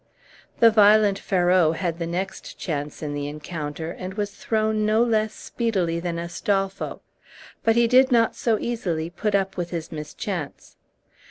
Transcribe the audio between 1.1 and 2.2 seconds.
Ferrau had the